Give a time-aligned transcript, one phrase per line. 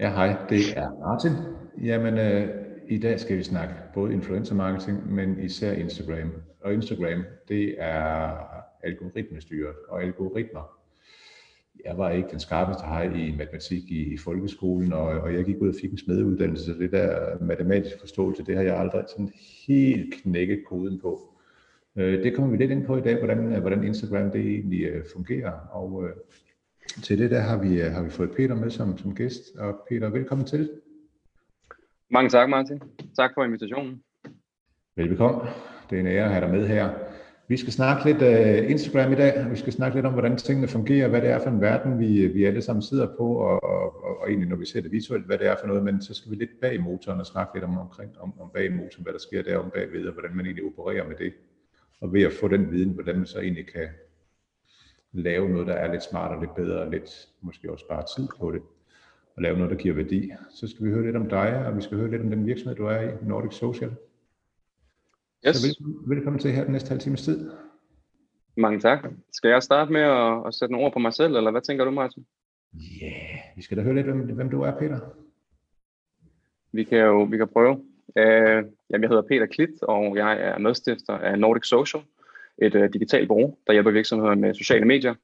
[0.00, 1.32] Ja, hej, det er Martin.
[1.86, 2.48] Jamen, øh,
[2.88, 6.32] i dag skal vi snakke både influencer marketing, men især Instagram.
[6.60, 8.36] Og Instagram, det er
[8.82, 10.78] algoritmestyret og algoritmer.
[11.84, 15.56] Jeg var ikke den skarpeste hej i matematik i, i folkeskolen, og, og jeg gik
[15.60, 19.32] ud og fik en smeduddannelse, så det der matematiske forståelse, det har jeg aldrig sådan
[19.66, 21.31] helt knækket koden på.
[21.96, 25.04] Øh, det kommer vi lidt ind på i dag, hvordan, hvordan Instagram det egentlig øh,
[25.12, 26.14] fungerer, og øh,
[27.02, 30.10] til det der har vi, har vi fået Peter med som, som gæst, og Peter,
[30.10, 30.70] velkommen til.
[32.10, 32.82] Mange tak, Martin.
[33.16, 34.02] Tak for invitationen.
[34.96, 35.40] Velbekomme.
[35.90, 36.90] Det er en ære at have dig med her.
[37.48, 39.50] Vi skal snakke lidt uh, Instagram i dag.
[39.50, 42.26] Vi skal snakke lidt om, hvordan tingene fungerer, hvad det er for en verden, vi,
[42.26, 45.26] vi alle sammen sidder på, og, og, og, og egentlig, når vi ser det visuelt,
[45.26, 47.64] hvad det er for noget, men så skal vi lidt bag motoren og snakke lidt
[47.64, 50.46] om, omkring, om, om bag motoren, hvad der sker der om bagved, og hvordan man
[50.46, 51.32] egentlig opererer med det.
[52.02, 53.88] Og ved at få den viden, hvordan man så egentlig kan
[55.12, 58.52] lave noget, der er lidt smartere, lidt bedre, og lidt måske også spare tid på
[58.52, 58.62] det,
[59.36, 60.32] og lave noget, der giver værdi.
[60.50, 62.76] Så skal vi høre lidt om dig, og vi skal høre lidt om den virksomhed,
[62.76, 63.90] du er i, Nordic Social.
[65.46, 65.56] Yes.
[65.56, 67.50] Så velkommen, velkommen til her den næste halve times tid.
[68.56, 68.98] Mange tak.
[69.32, 71.84] Skal jeg starte med at, at sætte nogle ord på mig selv, eller hvad tænker
[71.84, 72.26] du, Martin?
[72.74, 73.56] Ja, yeah.
[73.56, 75.00] vi skal da høre lidt, hvem, hvem du er, Peter.
[76.72, 77.84] Vi kan jo vi kan prøve.
[78.16, 82.02] Uh, jamen, jeg hedder Peter Klit, og jeg er medstifter af Nordic Social,
[82.62, 85.14] et uh, digitalt bureau, der hjælper virksomheder med sociale medier.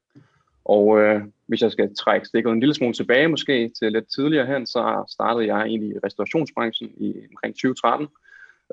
[0.65, 4.45] Og uh, hvis jeg skal trække stikket en lille smule tilbage måske til lidt tidligere
[4.45, 8.07] hen, så startede jeg egentlig i restaurationsbranchen i omkring 2013,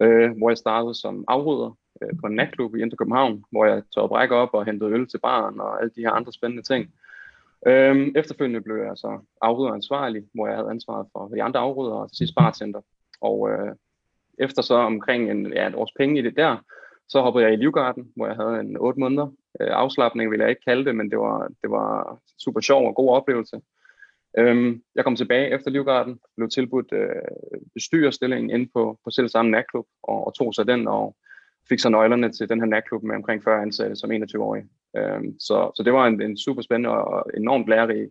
[0.03, 3.83] øh, hvor jeg startede som afrydder øh, på en natklub i Indre København, hvor jeg
[3.94, 6.92] tog brække op og hentede øl til baren og alle de her andre spændende ting.
[7.67, 12.11] Øhm, efterfølgende blev jeg så afrydderansvarlig, hvor jeg havde ansvaret for de andre afrydder og
[12.11, 12.81] til sidst bartender.
[13.20, 13.75] Og øh,
[14.39, 16.56] efter så omkring en, ja, et års penge i det der,
[17.09, 19.27] så hoppede jeg i Livgarden, hvor jeg havde en 8 måneder.
[19.61, 22.95] Øh, afslappning vil jeg ikke kalde det, men det var, det var super sjov og
[22.95, 23.61] god oplevelse.
[24.39, 27.09] Øhm, jeg kom tilbage efter Livgarden, blev tilbudt øh,
[27.75, 31.16] bestyrerstillingen inde på, på selv samme natklub, og, og tog så den og
[31.69, 34.65] fik så nøglerne til den her natklub med omkring 40 ansatte som 21-årig.
[34.97, 38.11] Øhm, så, så det var en, en super spændende og enormt lærerig,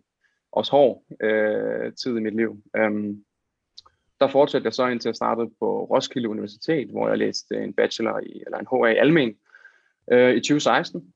[0.52, 2.56] også hård øh, tid i mit liv.
[2.76, 3.24] Øhm,
[4.20, 8.20] der fortsatte jeg så indtil jeg startede på Roskilde Universitet, hvor jeg læste en bachelor
[8.20, 9.36] i, eller en HA i Almen
[10.12, 11.14] øh, i 2016.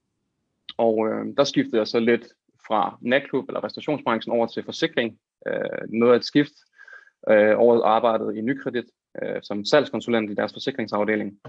[0.76, 2.26] Og øh, der skiftede jeg så lidt
[2.66, 5.18] fra natklub eller restaurationsbranchen over til forsikring.
[5.46, 6.52] Øh, noget af et skift
[7.30, 8.84] øh, over arbejdet i Nykredit
[9.22, 11.40] øh, som salgskonsulent i deres forsikringsafdeling.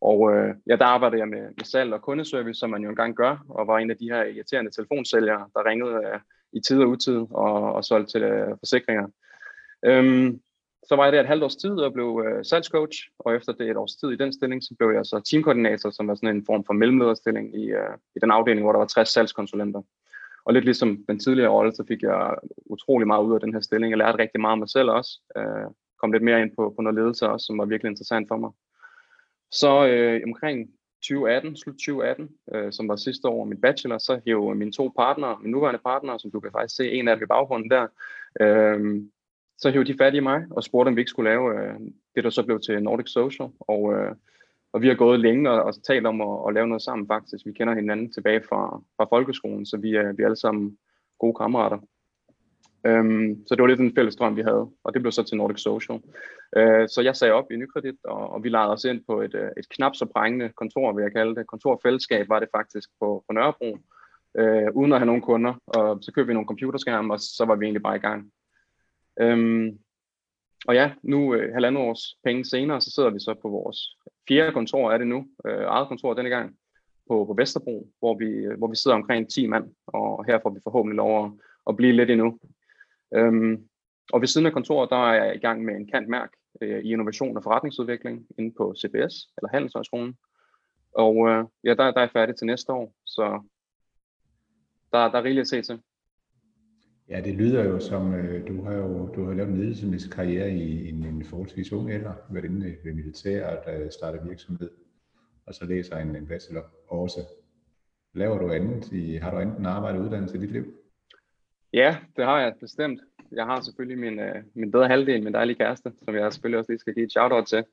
[0.00, 3.16] Og øh, ja, der arbejdede jeg med, med salg og kundeservice, som man jo engang
[3.16, 6.20] gør, og var en af de her irriterende telefonsælgere, der ringede øh,
[6.52, 9.06] i tid og utid og, og solgte til øh, forsikringer.
[9.84, 10.40] Øhm,
[10.88, 13.70] så var jeg der et halvt års tid og blev øh, salgscoach, og efter det
[13.70, 16.46] et års tid i den stilling, så blev jeg så teamkoordinator, som var sådan en
[16.46, 19.82] form for mellemlederstilling i, øh, i den afdeling, hvor der var 60 salgskonsulenter.
[20.44, 22.34] Og lidt ligesom den tidligere rolle, så fik jeg
[22.66, 23.90] utrolig meget ud af den her stilling.
[23.90, 25.10] Jeg lærte rigtig meget om mig selv også.
[25.36, 25.66] Øh,
[26.00, 28.50] kom lidt mere ind på, på noget ledelse også, som var virkelig interessant for mig.
[29.50, 30.68] Så øh, omkring
[31.02, 35.38] 2018, slut 2018, øh, som var sidste år min bachelor, så hævde mine to partnere,
[35.40, 37.86] mine nuværende partnere, som du kan faktisk se en af dem i baggrunden der,
[38.40, 39.02] øh,
[39.58, 41.74] så hævde de fat i mig og spurgte, om vi ikke skulle lave øh,
[42.14, 43.48] det, der så blev til Nordic Social.
[43.60, 44.14] Og øh,
[44.76, 47.46] og vi har gået længe og, og talt om at, at lave noget sammen faktisk.
[47.46, 50.78] Vi kender hinanden tilbage fra, fra folkeskolen, så vi er, vi er alle sammen
[51.18, 51.78] gode kammerater.
[52.86, 55.36] Øhm, så det var lidt en fælles drøm, vi havde, og det blev så til
[55.36, 56.00] Nordic Social.
[56.56, 59.34] Øh, så jeg sagde op i Nykredit, og, og vi lejede os ind på et,
[59.34, 61.46] øh, et knap så prængende kontor, vil jeg kalde det.
[61.46, 63.78] Kontorfællesskab var det faktisk på, på Nørrebro,
[64.38, 65.54] øh, uden at have nogen kunder.
[65.66, 68.30] Og så købte vi nogle computerskærme, og så var vi egentlig bare i gang.
[69.20, 69.78] Øhm,
[70.66, 73.96] og ja, nu øh, halvandet års penge senere, så sidder vi så på vores
[74.28, 76.56] fjerde kontor er det nu, øh, eget kontor denne gang,
[77.08, 80.50] på, på Vesterbro, hvor vi, øh, hvor vi sidder omkring 10 mand, og her får
[80.50, 81.32] vi forhåbentlig lov at,
[81.68, 82.38] at blive lidt endnu.
[83.14, 83.68] Øhm,
[84.12, 86.30] og ved siden af kontoret, der er jeg i gang med en kant mærk
[86.62, 90.16] øh, i innovation og forretningsudvikling inde på CBS, eller Handelshøjskolen.
[90.92, 93.42] Og øh, ja, der, der er jeg færdig til næste år, så
[94.92, 95.80] der, der er rigeligt at se til.
[97.08, 100.50] Ja, det lyder jo som, øh, du har jo du har lavet en ledelsesmæssig karriere
[100.50, 104.70] i en, en forholdsvis ung alder, været inde ved militæret, øh, starter virksomhed,
[105.46, 107.20] og så læser en, en bachelor også.
[108.12, 108.92] Laver du andet?
[108.92, 110.74] I, har du enten arbejdet og uddannelse i dit liv?
[111.72, 113.00] Ja, det har jeg bestemt.
[113.32, 116.72] Jeg har selvfølgelig min, øh, min bedre halvdel, min dejlige kæreste, som jeg selvfølgelig også
[116.72, 117.64] lige skal give et shout-out til.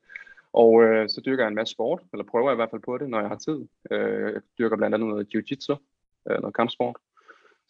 [0.53, 2.97] Og øh, så dyrker jeg en masse sport, eller prøver jeg i hvert fald på
[2.97, 3.59] det, når jeg har tid.
[3.91, 5.75] Øh, jeg dyrker blandt andet noget jiu-jitsu,
[6.29, 6.95] øh, noget kampsport.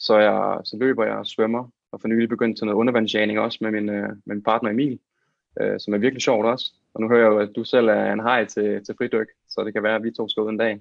[0.05, 3.57] Så, jeg, så løber jeg og svømmer, og for nylig begyndt til noget undervandsjagning også
[3.61, 4.99] med min, øh, med min partner Emil,
[5.61, 6.65] øh, som er virkelig sjovt også.
[6.93, 9.63] Og nu hører jeg jo, at du selv er en hej til, til fridyk, så
[9.65, 10.79] det kan være, at vi to skal ud en dag.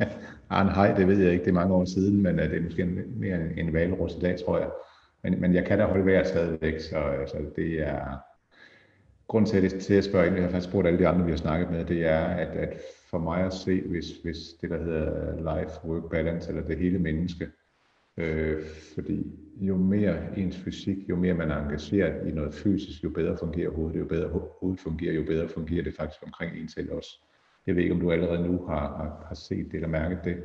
[0.00, 0.06] Ja,
[0.50, 1.44] ah, en hej, det ved jeg ikke.
[1.44, 2.84] Det er mange år siden, men øh, det er måske
[3.16, 4.70] mere en, en valros i dag, tror jeg.
[5.22, 8.16] Men, men jeg kan da holde vejret stadigvæk, så altså, det er...
[9.26, 11.24] Grunden til, at, jeg, til at spørge ind, jeg har faktisk spurgt alle de andre,
[11.24, 12.80] vi har snakket med, det er, at, at
[13.10, 17.46] for mig at se, hvis, hvis det, der hedder life-work balance, eller det hele menneske,
[18.16, 18.62] øh,
[18.94, 19.26] fordi
[19.60, 23.70] jo mere ens fysik, jo mere man er engageret i noget fysisk, jo bedre fungerer
[23.70, 24.28] hovedet, jo bedre
[24.60, 27.18] hovedet fungerer, jo bedre fungerer det faktisk omkring en selv også.
[27.66, 30.36] Jeg ved ikke, om du allerede nu har, har, har set det eller mærket det.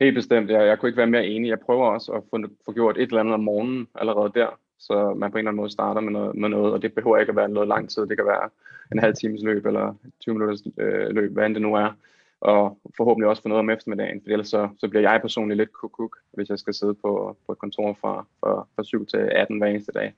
[0.00, 0.50] Helt bestemt.
[0.50, 0.62] ja.
[0.62, 1.48] jeg kunne ikke være mere enig.
[1.48, 5.14] Jeg prøver også at få, få gjort et eller andet om morgenen allerede der, så
[5.14, 7.30] man på en eller anden måde starter med noget, med noget og det behøver ikke
[7.30, 8.06] at være noget lang tid.
[8.06, 8.50] Det kan være
[8.92, 11.96] en halv times løb eller 20 minutters øh, løb, hvad end det nu er.
[12.44, 15.72] Og forhåbentlig også få noget om eftermiddagen, for ellers så, så bliver jeg personligt lidt
[15.72, 19.58] kukuk, hvis jeg skal sidde på, på et kontor fra, fra, fra 7 til 18
[19.58, 20.14] hver eneste dag.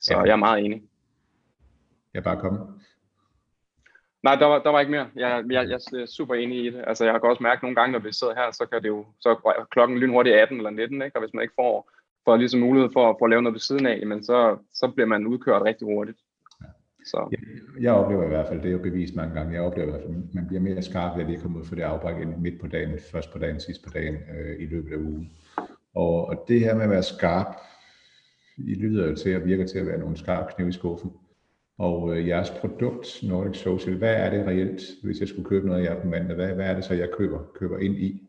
[0.00, 0.20] Så ja.
[0.20, 0.82] jeg er meget enig.
[2.14, 2.60] Jeg bare kommet.
[4.22, 5.08] Nej, der var, der var ikke mere.
[5.16, 6.84] Jeg, jeg, jeg er super enig i det.
[6.86, 9.06] Altså, jeg kan også mærke nogle gange, når vi sidder her, så kan det jo,
[9.20, 11.16] så er klokken lynhurtigt 18 eller 19, ikke?
[11.16, 11.90] og hvis man ikke får,
[12.24, 15.06] får ligesom mulighed for, for at lave noget ved siden af, men så, så bliver
[15.06, 16.18] man udkørt rigtig hurtigt.
[17.10, 17.28] Så.
[17.30, 17.38] Jeg,
[17.80, 20.02] jeg oplever i hvert fald, det er jo bevist mange gange, jeg oplever i hvert
[20.02, 22.60] fald, at man bliver mere skarp ved at lige komme ud for det afbræk midt
[22.60, 25.32] på dagen, først på dagen, sidst på dagen øh, i løbet af ugen.
[25.94, 27.56] Og, og det her med at være skarp,
[28.56, 31.10] I lyder jo til at virker til at være nogle skarpe kniv i skuffen.
[31.78, 35.86] Og øh, jeres produkt, Nordic Social, hvad er det reelt, hvis jeg skulle købe noget
[35.86, 36.36] af jer på mandag?
[36.36, 38.27] Hvad, hvad er det så, jeg køber, køber ind i?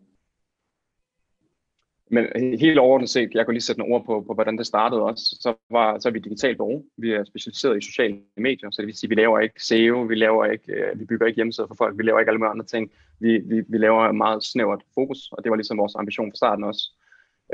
[2.11, 2.25] Men
[2.59, 5.37] helt overordnet set, jeg kunne lige sætte nogle ord på, på hvordan det startede også,
[5.41, 6.83] så, var, så er vi digitalt bureau.
[6.97, 10.01] Vi er specialiseret i sociale medier, så det vil sige, at vi laver ikke SEO,
[10.01, 12.51] vi, laver ikke, øh, vi bygger ikke hjemmesider for folk, vi laver ikke alle mulige
[12.51, 12.91] andre ting.
[13.19, 16.63] Vi, vi, vi laver meget snævert fokus, og det var ligesom vores ambition fra starten
[16.63, 16.83] også.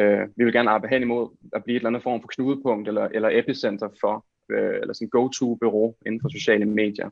[0.01, 2.87] Uh, vi vil gerne arbejde hen imod at blive et eller andet form for knudepunkt
[2.87, 7.09] eller, eller epicenter for øh, eller sådan go-to-bureau inden for sociale medier,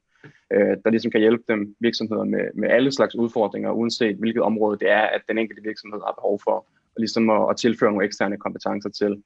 [0.54, 4.80] øh, der ligesom kan hjælpe dem virksomheder med, med alle slags udfordringer, uanset hvilket område
[4.80, 8.06] det er, at den enkelte virksomhed har behov for, og ligesom at, at tilføre nogle
[8.06, 9.24] eksterne kompetencer til.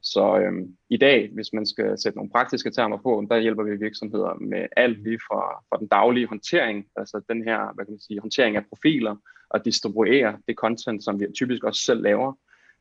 [0.00, 3.76] Så øhm, i dag, hvis man skal sætte nogle praktiske termer på, der hjælper vi
[3.76, 8.00] virksomheder med alt lige fra, fra den daglige håndtering, altså den her, hvad kan man
[8.00, 9.16] sige, håndtering af profiler,
[9.50, 12.32] og distribuere det content, som vi typisk også selv laver,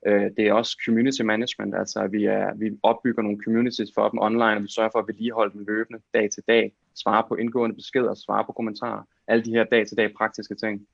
[0.06, 4.19] Øh, det er også community management, altså vi, er, vi opbygger nogle communities for dem
[4.19, 7.75] online, og vi sørger for at vedligeholde dem løbende dag til dag, svare på indgående
[7.75, 10.88] beskeder, svare på kommentarer, alle de her dag-til-dag praktiske ting.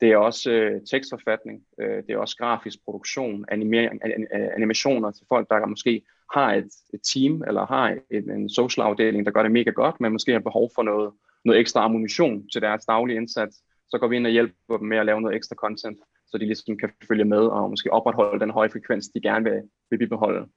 [0.00, 5.26] Det er også øh, tekstforfatning, øh, det er også grafisk produktion, animering, øh, animationer til
[5.28, 6.02] folk, der måske
[6.34, 10.00] har et, et team, eller har en, en social afdeling, der gør det mega godt,
[10.00, 11.12] men måske har behov for noget,
[11.44, 13.56] noget ekstra ammunition til deres daglige indsats.
[13.88, 15.98] Så går vi ind og hjælper dem med at lave noget ekstra content
[16.30, 19.62] så de ligesom kan følge med og måske opretholde den høje frekvens, de gerne vil,
[19.90, 20.48] vil bibeholde.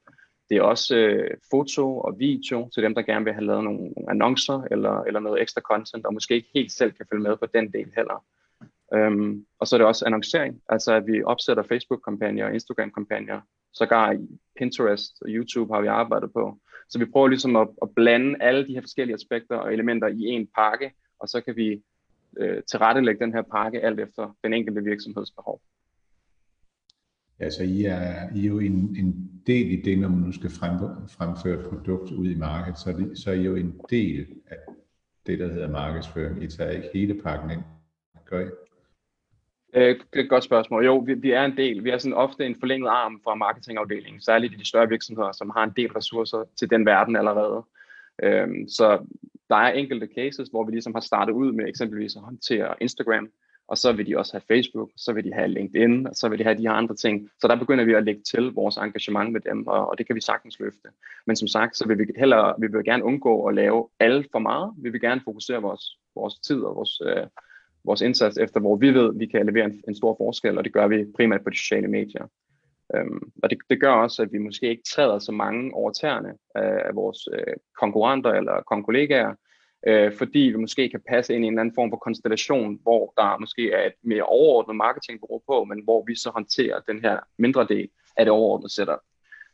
[0.49, 3.79] Det er også øh, foto og video til dem, der gerne vil have lavet nogle,
[3.79, 7.37] nogle annoncer eller, eller noget ekstra content, og måske ikke helt selv kan følge med
[7.37, 8.25] på den del heller.
[8.93, 13.41] Øhm, og så er det også annoncering, altså at vi opsætter Facebook-kampagner og Instagram-kampagner,
[13.73, 14.17] sågar
[14.57, 16.59] Pinterest og YouTube har vi arbejdet på.
[16.89, 20.21] Så vi prøver ligesom at, at blande alle de her forskellige aspekter og elementer i
[20.21, 21.81] en pakke, og så kan vi
[22.37, 25.61] øh, tilrettelægge den her pakke alt efter den enkelte virksomheds behov.
[27.39, 30.31] Ja, så I er, I er jo en, en del i det, når man nu
[30.31, 33.81] skal frem, fremføre et produkt ud i markedet, så, det, så er I jo en
[33.89, 34.57] del af
[35.25, 36.43] det, der hedder markedsføring.
[36.43, 37.61] I tager ikke hele pakken ind,
[38.25, 38.49] gør I?
[39.73, 40.85] Øh, det er et godt spørgsmål.
[40.85, 41.83] Jo, vi, vi er en del.
[41.83, 45.49] Vi er sådan ofte en forlænget arm fra marketingafdelingen, særligt i de større virksomheder, som
[45.49, 47.63] har en del ressourcer til den verden allerede.
[48.23, 49.05] Øh, så
[49.49, 53.29] der er enkelte cases, hvor vi ligesom har startet ud med eksempelvis at håndtere Instagram,
[53.67, 56.39] og så vil de også have Facebook, så vil de have LinkedIn, og så vil
[56.39, 57.29] de have de her andre ting.
[57.41, 60.15] Så der begynder vi at lægge til vores engagement med dem, og, og det kan
[60.15, 60.89] vi sagtens løfte.
[61.27, 64.39] Men som sagt, så vil vi heller, vi vil gerne undgå at lave alt for
[64.39, 64.73] meget.
[64.77, 67.27] Vi vil gerne fokusere vores, vores tid og vores, øh,
[67.83, 70.63] vores indsats efter, hvor vi ved, at vi kan levere en, en stor forskel, og
[70.63, 72.27] det gør vi primært på de sociale medier.
[72.95, 76.33] Øhm, og det, det gør også, at vi måske ikke træder så mange over tæerne
[76.55, 79.33] af, af vores øh, konkurrenter eller konkollegaer,
[79.87, 83.13] øh, fordi vi måske kan passe ind i en eller anden form for konstellation, hvor
[83.17, 87.19] der måske er et mere overordnet marketingbureau på, men hvor vi så håndterer den her
[87.37, 88.99] mindre del af det overordnede setup.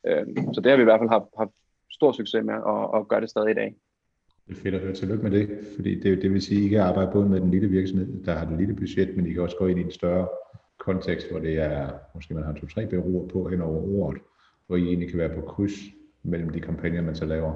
[0.07, 1.51] Øh, så det har vi i hvert fald haft, haft
[1.91, 3.75] stor succes med, og, og gøre det stadig i dag.
[4.48, 4.94] Det er fedt at høre.
[4.94, 7.51] Tillykke med det, fordi det, det vil sige, at I kan arbejde både med den
[7.51, 9.92] lille virksomhed, der har det lille budget, men I kan også gå ind i en
[9.92, 10.27] større
[10.77, 14.18] kontekst, hvor det er, måske man har to-tre bureauer på hen over året,
[14.68, 15.80] hvor I egentlig kan være på kryds
[16.24, 17.54] mellem de kampagner, man så laver.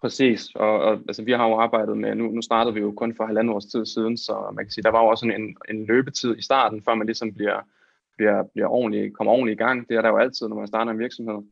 [0.00, 3.14] Præcis, og, og altså, vi har jo arbejdet med, nu, nu startede vi jo kun
[3.14, 5.86] for halvandet års tid siden, så man kan sige, der var jo også en, en
[5.86, 7.60] løbetid i starten, før man ligesom bliver,
[8.16, 9.88] bliver, bliver ordentligt, kommer ordentligt i gang.
[9.88, 11.42] Det er der jo altid, når man starter en virksomhed.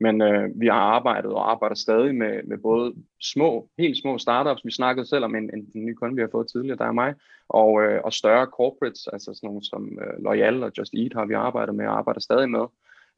[0.00, 4.64] Men øh, vi har arbejdet og arbejder stadig med, med både små, helt små startups.
[4.64, 6.92] Vi snakkede selv om en, en, en ny kunde, vi har fået tidligere, der er
[6.92, 7.14] mig,
[7.48, 11.26] og, øh, og større corporates, altså sådan nogle som øh, Loyal og Just Eat har
[11.26, 12.66] vi arbejdet med og arbejder stadig med.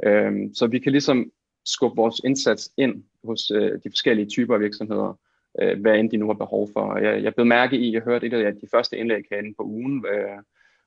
[0.06, 1.30] Øh, så vi kan ligesom
[1.66, 5.18] skubbe vores indsats ind hos øh, de forskellige typer af virksomheder,
[5.62, 6.98] øh, hvad end de nu har behov for.
[6.98, 10.04] Jeg, jeg blev mærke i, jeg hørte et af de første indlæg herinde på ugen,
[10.12, 10.38] øh,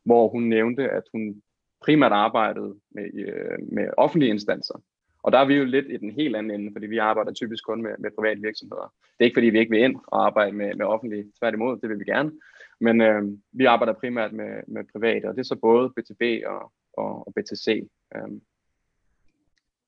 [0.06, 1.42] hvor hun nævnte, at hun
[1.82, 4.82] primært arbejdede med, øh, med offentlige instanser.
[5.24, 7.66] Og der er vi jo lidt i den helt anden ende, fordi vi arbejder typisk
[7.66, 8.94] kun med, med private virksomheder.
[9.01, 11.90] Det er ikke fordi, vi ikke vil ind og arbejde med, med offentlige, tværtimod, det
[11.90, 12.32] vil vi gerne.
[12.80, 16.72] Men øh, vi arbejder primært med, med private, og det er så både B2B og,
[16.94, 17.88] og, og B2C.
[18.16, 18.32] Øh.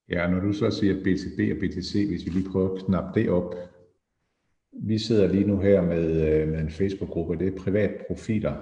[0.09, 3.29] Ja, når du så siger B2B og B2C, hvis vi lige prøver at knappe det
[3.29, 3.55] op.
[4.71, 8.55] Vi sidder lige nu her med, øh, med en Facebook-gruppe, det er privat profiler,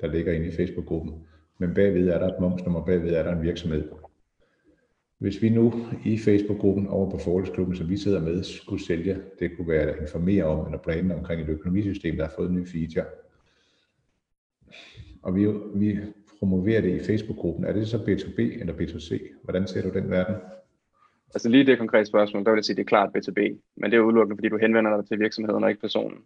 [0.00, 1.26] der ligger inde i Facebook-gruppen.
[1.58, 3.88] Men bagved er der et momsnummer, bagved er der en virksomhed.
[5.18, 5.72] Hvis vi nu
[6.04, 10.02] i Facebook-gruppen over på Forholdsklubben, som vi sidder med, skulle sælge, det kunne være at
[10.02, 13.06] informere om eller planen omkring et økonomisystem, der har fået en ny feature,
[15.22, 15.98] og vi, vi
[16.38, 19.40] promoverer det i Facebook-gruppen, er det så B2B eller B2C?
[19.44, 20.36] Hvordan ser du den verden?
[21.34, 23.40] Altså lige det konkrete spørgsmål, der vil jeg sige, at det er klart B2B,
[23.76, 26.18] men det er udelukkende, fordi du henvender dig til virksomheden og ikke personen.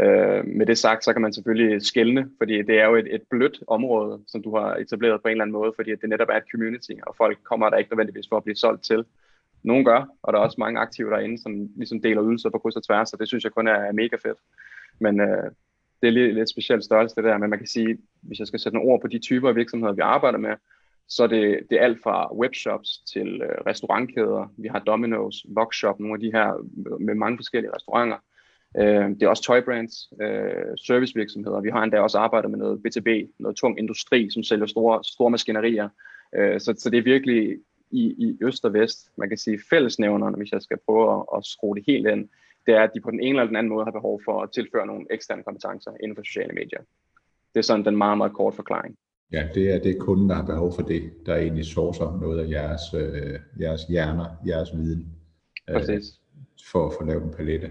[0.00, 3.22] Øh, med det sagt, så kan man selvfølgelig skælne, fordi det er jo et, et
[3.30, 6.36] blødt område, som du har etableret på en eller anden måde, fordi det netop er
[6.36, 9.04] et community, og folk kommer der ikke nødvendigvis for at blive solgt til.
[9.62, 12.76] Nogle gør, og der er også mange aktive derinde, som ligesom deler ydelser på kryds
[12.76, 14.38] og tværs, og det synes jeg kun er mega fedt.
[15.00, 15.50] Men øh,
[16.00, 18.60] det er lige lidt specielt størrelse det der, men man kan sige, hvis jeg skal
[18.60, 20.54] sætte nogle ord på de typer af virksomheder, vi arbejder med,
[21.08, 24.52] så det, det er alt fra webshops til øh, restaurantkæder.
[24.58, 26.66] Vi har Domino's, Voxshop, nogle af de her
[27.00, 28.16] med mange forskellige restauranter.
[28.78, 31.60] Øh, det er også toy brands, øh, servicevirksomheder.
[31.60, 35.30] Vi har endda også arbejdet med noget B2B, noget tung industri, som sælger store, store
[35.30, 35.88] maskinerier.
[36.34, 37.58] Øh, så, så det er virkelig
[37.90, 41.44] i, i øst og vest, man kan sige fællesnævnerne, hvis jeg skal prøve at, at
[41.44, 42.28] skrue det helt ind,
[42.66, 44.50] det er, at de på den ene eller den anden måde har behov for at
[44.50, 46.80] tilføre nogle eksterne kompetencer inden for sociale medier.
[47.54, 48.96] Det er sådan den meget, meget kort forklaring.
[49.32, 52.50] Ja, det er det kunden, der har behov for det, der egentlig sourcer noget af
[52.50, 55.06] jeres, øh, jeres hjerner, jeres viden,
[55.70, 56.02] øh,
[56.70, 57.70] for at få lavet en palette.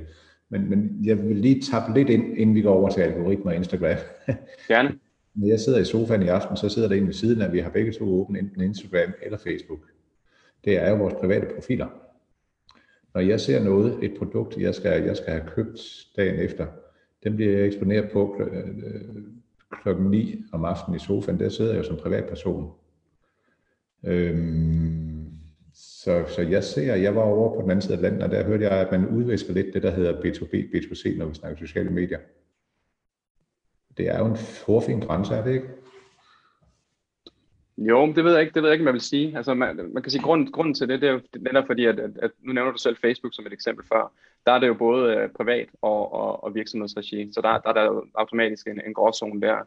[0.49, 3.55] Men, men jeg vil lige tappe lidt ind, inden vi går over til algoritmer og
[3.55, 3.97] Instagram.
[4.67, 4.89] Gerne.
[5.35, 7.53] Når jeg sidder i sofaen i aften, så sidder der en ved siden af, at
[7.53, 9.79] vi har begge to åbent, enten Instagram eller Facebook.
[10.65, 11.87] Det er jo vores private profiler.
[13.13, 15.79] Når jeg ser noget, et produkt, jeg skal, jeg skal have købt
[16.17, 16.65] dagen efter,
[17.23, 19.23] den bliver jeg eksponeret på kl- øh,
[19.81, 21.39] klokken 9 om aftenen i sofaen.
[21.39, 22.71] Der sidder jeg jo som privatperson.
[24.03, 25.08] Øhm,
[25.79, 28.43] så, så jeg ser, jeg var over på den anden side af landet, og der
[28.43, 31.89] hørte jeg, at man udvisker lidt det, der hedder B2B, B2C, når vi snakker sociale
[31.89, 32.19] medier.
[33.97, 35.67] Det er jo en forfin grænse, er det ikke?
[37.77, 39.37] Jo, det ved jeg ikke, det ved jeg ikke, hvad jeg vil sige.
[39.37, 41.99] Altså, man, man kan sige, grund, grunden til det, det er jo netop fordi, at,
[41.99, 44.13] at, at, nu nævner du selv Facebook som et eksempel før,
[44.45, 47.73] der er det jo både uh, privat og, og, og virksomhedsregi, så der, der er
[47.73, 49.57] der jo automatisk en, en gråzone der.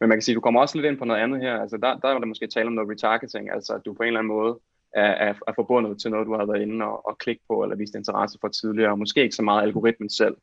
[0.00, 1.98] Men man kan sige, du kommer også lidt ind på noget andet her, altså der,
[1.98, 4.34] der er der måske tale om noget retargeting, altså at du på en eller anden
[4.36, 4.58] måde
[4.96, 7.76] er, er, er forbundet til noget, du har været inde og, og klikke på, eller
[7.76, 10.36] vist interesse for tidligere, og måske ikke så meget algoritmen selv.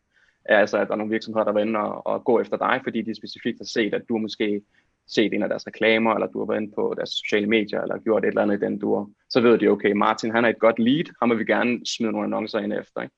[0.45, 3.01] Altså, at der er nogle virksomheder, der er inde og, og gå efter dig, fordi
[3.01, 4.61] de specifikt har set, at du måske
[5.07, 7.97] set en af deres reklamer, eller du har været inde på deres sociale medier, eller
[7.97, 10.59] gjort et eller andet i den dur, så ved de, okay, Martin, han er et
[10.59, 13.01] godt lead, ham vil vi gerne smide nogle annoncer ind efter.
[13.01, 13.15] Ikke?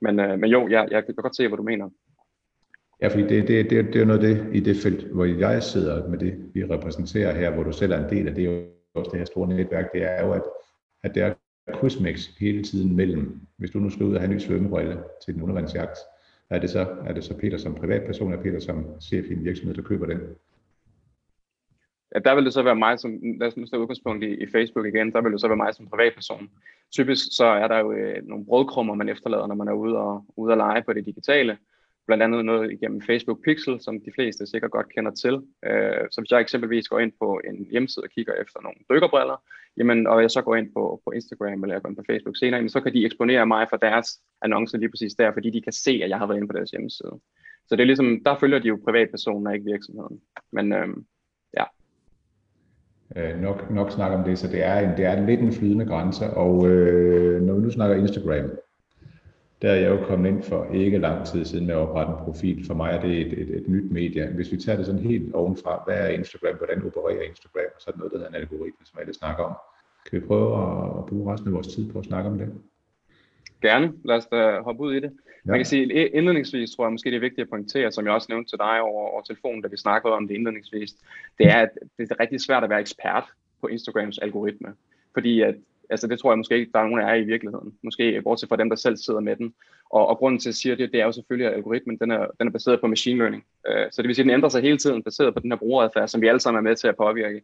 [0.00, 1.90] Men, øh, men jo, jeg, jeg kan godt se, hvad du mener.
[3.02, 5.62] Ja, fordi det, det, det, det er noget af det i det felt, hvor jeg
[5.62, 8.64] sidder med det, vi repræsenterer her, hvor du selv er en del af det, er
[8.94, 10.42] også det her store netværk, det er jo, at,
[11.02, 11.34] at der er
[11.72, 15.34] krydsmix hele tiden mellem, hvis du nu skal ud og have en ny svømmebrille til
[15.34, 15.98] den undervandsjagt,
[16.50, 19.44] er det så, er det så Peter som privatperson, eller Peter som chef i en
[19.44, 20.20] virksomhed, der køber den?
[22.14, 24.46] Ja, der vil det så være mig som, lad os nu stå udgangspunkt i, i
[24.46, 26.50] Facebook igen, der vil det så være mig som privatperson.
[26.92, 30.24] Typisk så er der jo øh, nogle brødkrummer, man efterlader, når man er ude og,
[30.36, 31.58] ude og lege på det digitale.
[32.06, 35.34] Blandt andet noget igennem Facebook Pixel, som de fleste sikkert godt kender til.
[35.68, 39.42] Øh, så hvis jeg eksempelvis går ind på en hjemmeside og kigger efter nogle dykkerbriller,
[39.76, 42.36] jamen, og jeg så går ind på, på Instagram eller jeg går ind på Facebook
[42.36, 44.08] senere, jamen, så kan de eksponere mig for deres
[44.42, 46.70] annoncer lige præcis der, fordi de kan se, at jeg har været inde på deres
[46.70, 47.20] hjemmeside.
[47.66, 50.20] Så det er ligesom, der følger de jo privatpersoner, ikke virksomheden.
[50.52, 50.88] Men øh,
[53.16, 55.86] øh, nok, nok snak om det, så det er, en, det er lidt en flydende
[55.86, 58.50] grænse, og øh, når vi nu snakker Instagram,
[59.62, 62.18] der er jeg jo kommet ind for ikke lang tid siden med at oprette en
[62.24, 62.66] profil.
[62.66, 64.26] For mig er det et, et, et nyt medie.
[64.26, 67.92] Hvis vi tager det sådan helt ovenfra, hvad er Instagram, hvordan opererer Instagram, så er
[67.92, 69.54] det noget, der hedder en algoritme, som alle snakker om.
[70.10, 70.48] Kan vi prøve
[70.98, 72.52] at bruge resten af vores tid på at snakke om det?
[73.62, 73.92] Gerne.
[74.04, 75.12] Lad os da hoppe ud i det.
[75.46, 75.50] Ja.
[75.50, 78.26] Man kan sige, indledningsvis tror jeg måske, det er vigtigt at pointere, som jeg også
[78.30, 80.90] nævnte til dig over, over telefonen, da vi snakkede om det indledningsvis,
[81.38, 83.24] det er, at det er rigtig svært at være ekspert
[83.60, 84.68] på Instagrams algoritme.
[85.14, 85.54] Fordi at
[85.92, 87.74] Altså det tror jeg måske ikke, der er nogen af jer i virkeligheden.
[87.82, 89.54] Måske bortset fra dem, der selv sidder med den.
[89.90, 92.26] Og, og grunden til at sige det, det er jo selvfølgelig, at algoritmen den er,
[92.38, 93.44] den er baseret på machine learning.
[93.68, 95.58] Øh, så det vil sige, at den ændrer sig hele tiden, baseret på den her
[95.58, 97.42] brugeradfærd, som vi alle sammen er med til at påvirke.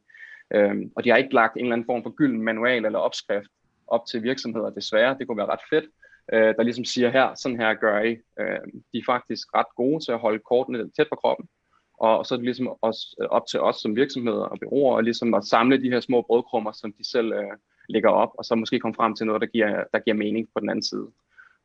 [0.55, 3.51] Øh, og de har ikke lagt en eller anden form for gylden manual eller opskrift
[3.87, 5.17] op til virksomheder, desværre.
[5.19, 5.85] Det kunne være ret fedt.
[6.33, 8.11] øh, der ligesom siger her, sådan her gør I.
[8.41, 8.61] Øh,
[8.93, 11.49] de er faktisk ret gode til at holde kortene tæt på kroppen.
[11.99, 15.35] Og så er det ligesom også op til os som virksomheder og byråer, og ligesom
[15.35, 17.57] at samle de her små brødkrummer, som de selv øh,
[17.89, 20.61] lægger op, og så måske komme frem til noget, der giver, der giver mening på
[20.61, 21.09] den anden side.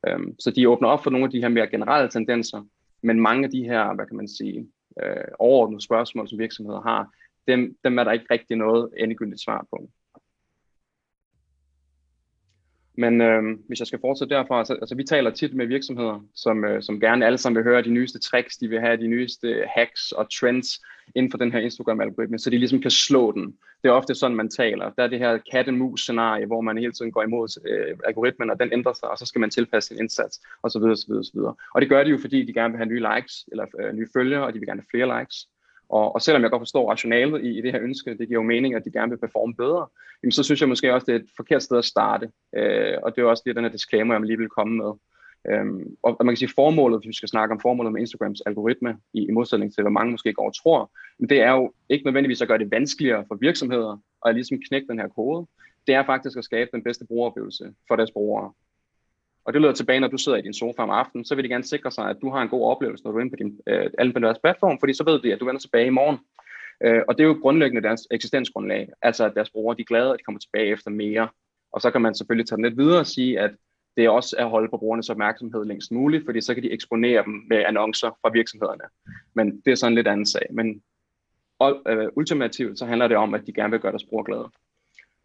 [0.08, 2.64] Øhm, så de åbner op for nogle af de her mere generelle tendenser,
[3.02, 4.68] men mange af de her, hvad kan man sige,
[5.04, 7.10] øh, overordnede spørgsmål, som virksomheder har,
[7.48, 9.90] dem, dem er der ikke rigtig noget endegyldigt svar på.
[12.98, 16.66] Men øh, hvis jeg skal fortsætte derfra, så altså vi taler tit med virksomheder, som,
[16.66, 19.64] øh, som gerne alle sammen vil høre de nyeste tricks, de vil have de nyeste
[19.76, 20.82] hacks og trends
[21.16, 23.56] inden for den her Instagram-algoritme, så de ligesom kan slå den.
[23.84, 24.90] Det er ofte sådan, man taler.
[24.90, 28.74] Der er det her kat-mus-scenarie, hvor man hele tiden går imod øh, algoritmen, og den
[28.74, 31.56] ændrer sig, og så skal man tilpasse sin indsats, og så videre, så videre.
[31.74, 34.08] Og det gør de jo, fordi de gerne vil have nye likes, eller øh, nye
[34.14, 35.48] følgere, og de vil gerne have flere likes.
[35.90, 38.44] Og, og selvom jeg godt forstår rationalet i, i det her ønske, det giver jo
[38.44, 39.88] mening, at de gerne vil performe bedre,
[40.24, 42.30] jamen så synes jeg måske også, det er et forkert sted at starte.
[42.56, 44.92] Øh, og det er også lidt den her disclaimer, jeg lige vil komme med.
[45.50, 48.42] Øhm, og, og man kan sige, formålet, hvis vi skal snakke om formålet med Instagrams
[48.42, 51.74] algoritme, i, i modsætning til, hvad mange måske går og tror, men det er jo
[51.90, 55.48] ikke nødvendigvis at gøre det vanskeligere for virksomheder at ligesom knække den her kode.
[55.88, 58.54] Det er faktisk at skabe den bedste brugeroplevelse for deres brugere.
[59.46, 61.50] Og det lyder tilbage, når du sidder i din sofa om aftenen, så vil de
[61.50, 63.60] gerne sikre sig, at du har en god oplevelse, når du er inde på din
[63.68, 66.18] øh, alle på deres platform, fordi så ved de, at du vender tilbage i morgen.
[66.84, 70.12] Øh, og det er jo grundlæggende deres eksistensgrundlag, altså at deres brugere de er glade,
[70.12, 71.30] og de kommer tilbage efter mere.
[71.72, 73.52] Og så kan man selvfølgelig tage den lidt videre og sige, at
[73.98, 77.24] det også er at holde på brugernes opmærksomhed længst muligt, fordi så kan de eksponere
[77.26, 78.84] dem med annoncer fra virksomhederne.
[79.36, 80.46] Men det er sådan en lidt anden sag.
[80.52, 80.82] Men
[81.88, 84.50] øh, ultimativt så handler det om, at de gerne vil gøre deres brugere glade.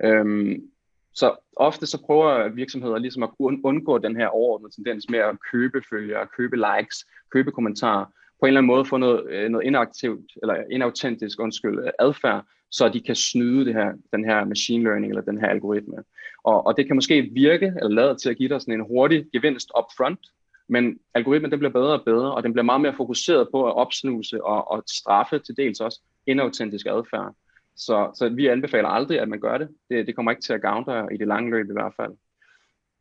[0.05, 0.71] Øhm,
[1.19, 5.83] så ofte så prøver virksomheder ligesom at undgå den her overordnede tendens med at købe
[5.91, 8.05] følgere, købe likes, købe kommentarer,
[8.41, 12.89] på en eller anden måde få noget, øh, noget inaktivt, eller inautentisk, undskyld, adfærd, så
[12.89, 15.97] de kan snyde det her, den her machine learning eller den her algoritme.
[16.45, 19.27] Og, og det kan måske virke eller lade til at give dig sådan en hurtig
[19.33, 20.21] gevinst upfront,
[20.69, 23.75] men algoritmen den bliver bedre og bedre, og den bliver meget mere fokuseret på at
[23.75, 27.35] opsnuse og, og straffe til dels også inautentisk adfærd.
[27.79, 29.69] Så, så vi anbefaler aldrig, at man gør det.
[29.91, 30.07] det.
[30.07, 32.13] Det kommer ikke til at gavne dig i det lange løb i hvert fald.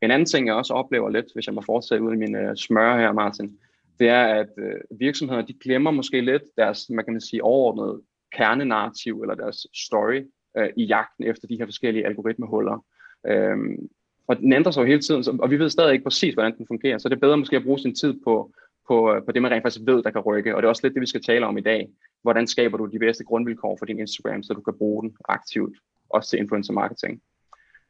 [0.02, 2.56] En anden ting, jeg også oplever lidt, hvis jeg må fortsætte ud i min øh,
[2.56, 3.58] smør her, Martin,
[4.00, 9.20] det er, at uh, virksomheder, de glemmer måske lidt deres, man kan sige, overordnede kernenarrativ
[9.20, 10.22] eller deres story
[10.58, 12.84] øh, i jagten efter de her forskellige algoritmehuller.
[13.26, 13.88] Øhm,
[14.28, 16.56] og den ændrer sig jo hele tiden, så, og vi ved stadig ikke præcis, hvordan
[16.58, 18.52] den fungerer, så det er bedre måske at bruge sin tid på,
[18.88, 20.86] på, øh, på det, man rent faktisk ved, der kan rykke, og det er også
[20.86, 21.88] lidt det, vi skal tale om i dag
[22.22, 25.76] hvordan skaber du de bedste grundvilkår for din Instagram, så du kan bruge den aktivt,
[26.10, 27.22] også til influencer marketing.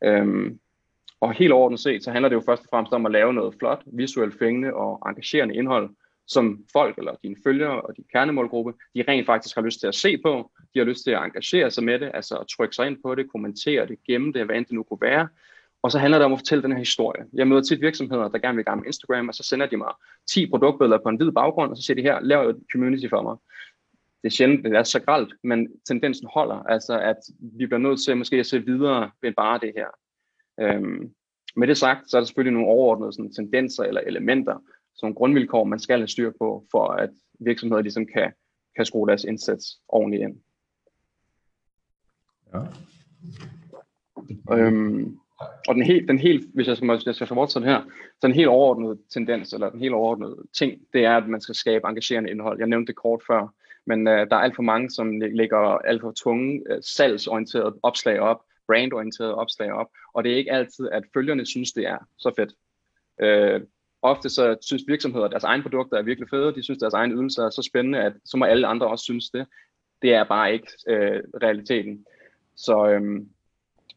[0.04, 0.58] Øhm,
[1.20, 3.54] og helt overordnet set, så handler det jo først og fremmest om at lave noget
[3.58, 5.90] flot, visuelt fængende og engagerende indhold,
[6.26, 9.94] som folk eller dine følgere og din kernemålgruppe, de rent faktisk har lyst til at
[9.94, 12.87] se på, de har lyst til at engagere sig med det, altså at trykke sig
[12.87, 15.28] ind på det, kommentere det, gemme det, hvad end det nu kunne være.
[15.88, 17.24] Og så handler det om at fortælle den her historie.
[17.33, 19.77] Jeg møder tit virksomheder, der gerne vil i gang med Instagram, og så sender de
[19.77, 19.92] mig
[20.31, 23.22] 10 produktbilleder på en hvid baggrund, og så siger de her, lav et community for
[23.22, 23.37] mig
[24.22, 28.01] det er sjældent, det er så gralt, men tendensen holder, altså at vi bliver nødt
[28.05, 29.88] til måske at se videre end bare det her.
[30.61, 31.14] Øhm,
[31.57, 34.59] med det sagt, så er der selvfølgelig nogle overordnede sådan, tendenser eller elementer,
[34.94, 38.33] som grundvilkår, man skal have styr på, for at virksomheder ligesom kan,
[38.77, 40.37] kan skrue deres indsats ordentligt ind.
[42.55, 42.61] Ja.
[44.53, 45.18] Øhm,
[45.68, 47.83] og den helt, den helt, hvis jeg skal, hvis jeg skal fortsætte her,
[48.20, 51.55] så den helt overordnede tendens, eller den helt overordnede ting, det er, at man skal
[51.55, 52.59] skabe engagerende indhold.
[52.59, 53.55] Jeg nævnte det kort før,
[53.87, 58.20] men øh, der er alt for mange, som lægger alt for tunge øh, salgsorienterede opslag
[58.20, 62.33] op, brandorienterede opslag op, og det er ikke altid, at følgerne synes, det er så
[62.37, 62.53] fedt.
[63.20, 63.61] Øh,
[64.03, 66.94] ofte så synes virksomheder, at deres egne produkter er virkelig fede, de synes, at deres
[66.94, 69.46] egne ydelser er så spændende, at så må alle andre også synes det.
[70.03, 72.07] Det er bare ikke øh, realiteten.
[72.57, 73.29] Så øhm,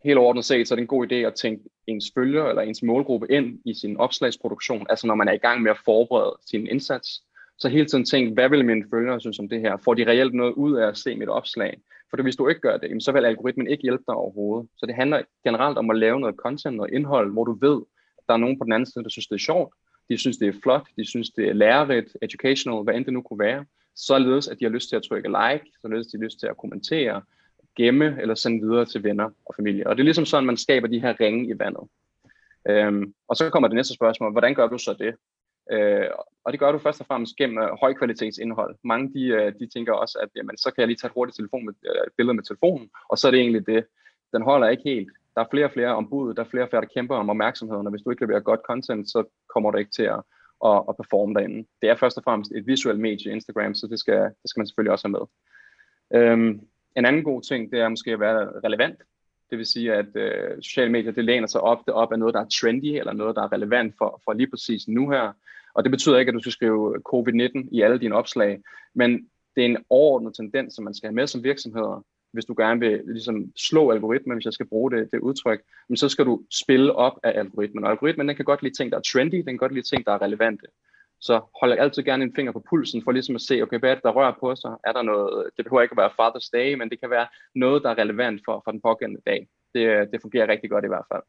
[0.03, 2.83] helt overordnet set, så er det en god idé at tænke ens følger eller ens
[2.83, 6.67] målgruppe ind i sin opslagsproduktion, altså når man er i gang med at forberede sin
[6.67, 7.23] indsats.
[7.57, 9.77] Så hele tiden tænk, hvad vil mine følgere synes om det her?
[9.77, 11.77] Får de reelt noget ud af at se mit opslag?
[12.09, 14.69] For hvis du ikke gør det, så vil algoritmen ikke hjælpe dig overhovedet.
[14.77, 17.81] Så det handler generelt om at lave noget content, noget indhold, hvor du ved,
[18.17, 19.73] at der er nogen på den anden side, der synes, det er sjovt,
[20.09, 23.21] de synes, det er flot, de synes, det er lærerigt, educational, hvad end det nu
[23.21, 26.23] kunne være, således at de har lyst til at trykke like, således at de har
[26.23, 27.21] lyst til at kommentere,
[27.77, 29.87] gemme eller sende videre til venner og familie.
[29.87, 31.83] Og det er ligesom sådan, man skaber de her ringe i vandet.
[32.69, 35.15] Øhm, og så kommer det næste spørgsmål, hvordan gør du så det?
[35.71, 36.07] Øh,
[36.45, 38.75] og det gør du først og fremmest gennem uh, højkvalitetsindhold.
[38.83, 41.35] Mange de, uh, de tænker også, at jamen, så kan jeg lige tage et hurtigt
[41.35, 43.85] telefon med, øh, uh, billede med telefonen, og så er det egentlig det.
[44.33, 45.11] Den holder ikke helt.
[45.35, 47.87] der er flere og flere ombud, der er flere og flere, der kæmper om opmærksomheden,
[47.87, 50.21] og hvis du ikke leverer godt content, så kommer du ikke til at,
[50.65, 51.67] at, at performe derinde.
[51.81, 54.67] Det er først og fremmest et visuelt medie, Instagram, så det skal, det skal man
[54.67, 55.25] selvfølgelig også have med.
[56.19, 56.61] Øhm,
[56.95, 59.01] en anden god ting, det er måske at være relevant.
[59.49, 62.33] Det vil sige, at øh, sociale medier, det læner sig op, det op af noget,
[62.33, 65.33] der er trendy, eller noget, der er relevant for, for lige præcis nu her.
[65.73, 68.61] Og det betyder ikke, at du skal skrive øh, covid-19 i alle dine opslag,
[68.93, 72.53] men det er en overordnet tendens, som man skal have med som virksomheder, hvis du
[72.57, 76.25] gerne vil ligesom, slå algoritmen, hvis jeg skal bruge det, det udtryk, men så skal
[76.25, 77.83] du spille op af algoritmen.
[77.83, 80.05] Og algoritmen den kan godt lide ting, der er trendy, den kan godt lide ting,
[80.05, 80.65] der er relevante.
[81.21, 83.89] Så holder jeg altid gerne en finger på pulsen, for ligesom at se, okay, hvad
[83.89, 84.73] er det, der rører på sig?
[84.83, 87.83] Er der noget, det behøver ikke at være Father's Day, men det kan være noget,
[87.83, 89.47] der er relevant for, for den pågældende dag.
[89.75, 91.23] Det, det fungerer rigtig godt i hvert fald.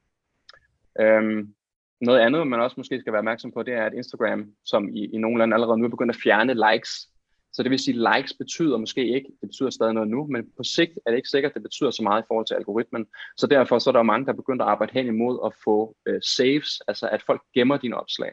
[1.00, 1.55] Øhm,
[2.00, 5.05] noget andet, man også måske skal være opmærksom på, det er, at Instagram, som i,
[5.14, 7.09] i nogle lande allerede nu er begyndt at fjerne likes.
[7.52, 10.50] Så det vil sige, at likes betyder måske ikke, det betyder stadig noget nu, men
[10.57, 13.07] på sigt er det ikke sikkert, at det betyder så meget i forhold til algoritmen.
[13.37, 15.96] Så derfor så er der mange, der er begyndt at arbejde hen imod at få
[16.07, 18.33] øh, saves, altså at folk gemmer dine opslag.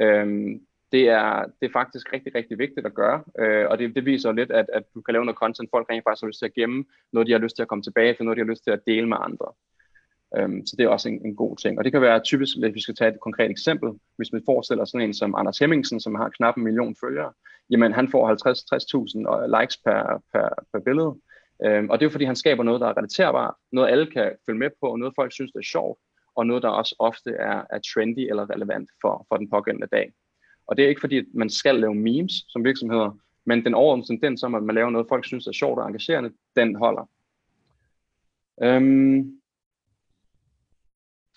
[0.00, 0.60] Øhm,
[0.92, 4.32] det er, det er faktisk rigtig, rigtig vigtigt at gøre, øh, og det, det viser
[4.32, 6.54] lidt, at, at du kan lave noget content, folk rent faktisk har lyst til at
[6.54, 8.70] gemme, noget de har lyst til at komme tilbage til, noget de har lyst til
[8.70, 9.48] at dele med andre.
[10.36, 11.78] Øhm, så det er også en, en god ting.
[11.78, 14.84] Og det kan være typisk, hvis vi skal tage et konkret eksempel, hvis vi forestiller
[14.84, 17.32] sådan en som Anders Hemmingsen, som har knap en million følgere,
[17.70, 21.12] jamen han får 50-60.000 øh, likes per, per, per billede.
[21.64, 24.32] Øhm, og det er jo fordi, han skaber noget, der er relaterbart, noget alle kan
[24.46, 25.98] følge med på, noget folk synes, det er sjovt,
[26.36, 30.12] og noget, der også ofte er, er trendy eller relevant for, for den pågældende dag.
[30.66, 34.08] Og det er ikke fordi, at man skal lave memes som virksomheder, men den overordnede
[34.08, 37.10] tendens om, at man laver noget, folk synes er sjovt og engagerende, den holder.
[38.62, 39.40] Øhm,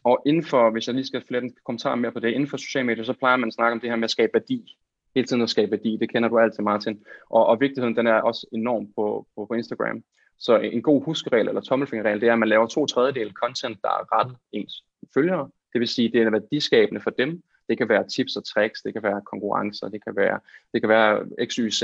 [0.04, 2.58] og inden for, hvis jeg lige skal flette en kommentar mere på det, inden for
[2.58, 4.78] sociale medier, så plejer man at snakke om det her med at skabe værdi.
[5.16, 7.06] Hele tiden at skabe værdi, det kender du altid, Martin.
[7.30, 10.04] Og, og vigtigheden, den er også enorm på, på, på Instagram.
[10.40, 13.90] Så en god huskeregel eller tommelfingerregel, det er, at man laver to tredjedel content, der
[13.90, 14.84] er ret ens
[15.14, 15.50] følgere.
[15.74, 17.44] Det vil sige, det er værdiskabende for dem.
[17.70, 20.40] Det kan være tips og tricks, det kan være konkurrencer, det kan være,
[20.74, 21.84] det kan være x, y, z.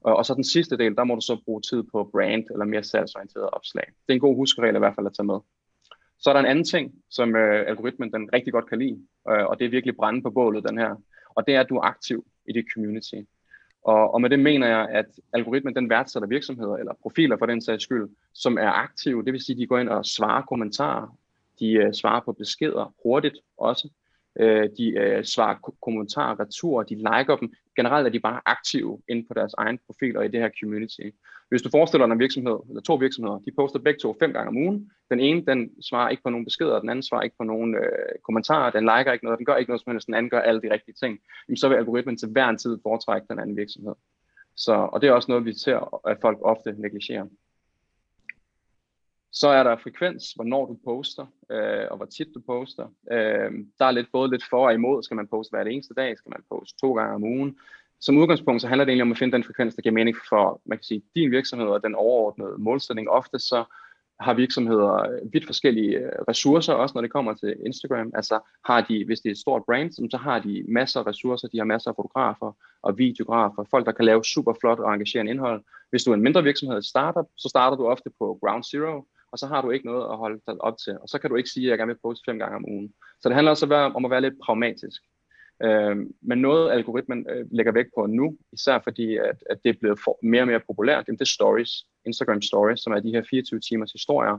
[0.00, 2.64] Og, og så den sidste del, der må du så bruge tid på brand eller
[2.64, 3.84] mere salgsorienterede opslag.
[3.86, 5.38] Det er en god huskeregel i hvert fald at tage med.
[6.18, 9.44] Så er der en anden ting, som øh, algoritmen den rigtig godt kan lide, øh,
[9.46, 10.94] og det er virkelig brænde på bålet, den her.
[11.34, 13.14] Og det er, at du er aktiv i det community.
[13.82, 17.60] Og, og med det mener jeg, at algoritmen den værdsætter virksomheder, eller profiler for den
[17.60, 19.24] sags skyld, som er aktive.
[19.24, 21.18] Det vil sige, at de går ind og svarer kommentarer,
[21.60, 23.88] de øh, svarer på beskeder hurtigt også,
[24.40, 27.52] øh, de øh, svarer kommentarer retur, de liker dem.
[27.76, 31.00] Generelt er de bare aktive inde på deres egen profiler i det her community.
[31.48, 34.48] Hvis du forestiller dig en virksomhed, eller to virksomheder, de poster begge to fem gange
[34.48, 34.90] om ugen.
[35.10, 38.12] Den ene, den svarer ikke på nogen beskeder, den anden svarer ikke på nogen øh,
[38.22, 40.62] kommentarer, den liker ikke noget, den gør ikke noget som helst, den anden gør alle
[40.62, 41.20] de rigtige ting.
[41.48, 43.94] Jamen, så vil algoritmen til hver en tid foretrække den anden virksomhed.
[44.56, 47.26] Så, og det er også noget, vi ser, at folk ofte negligerer.
[49.32, 52.86] Så er der frekvens, hvornår du poster, øh, og hvor tit du poster.
[53.12, 55.02] Øh, der er lidt både lidt for og imod.
[55.02, 56.18] Skal man poste hver eneste dag?
[56.18, 57.56] Skal man poste to gange om ugen?
[58.00, 60.60] Som udgangspunkt så handler det egentlig om at finde den frekvens, der giver mening for
[60.64, 63.10] man kan sige, din virksomhed og den overordnede målsætning.
[63.10, 63.64] Ofte så
[64.20, 68.12] har virksomheder vidt forskellige øh, ressourcer, også når det kommer til Instagram.
[68.14, 71.48] Altså har de, hvis det er et stort brand, så har de masser af ressourcer,
[71.48, 75.30] de har masser af fotografer og videografer, folk, der kan lave super flot og engagerende
[75.30, 75.62] indhold.
[75.90, 79.38] Hvis du er en mindre virksomhed, startup, så starter du ofte på ground zero, og
[79.38, 80.98] så har du ikke noget at holde dig op til.
[81.02, 82.92] Og så kan du ikke sige, at jeg gerne vil poste fem gange om ugen.
[83.20, 85.02] Så det handler også om at være lidt pragmatisk.
[85.62, 89.78] Øh, men noget algoritmen øh, lægger væk på nu, især fordi at, at det er
[89.80, 91.70] blevet for, mere og mere populært, det er stories,
[92.06, 94.38] Instagram stories, som er de her 24 timers historier.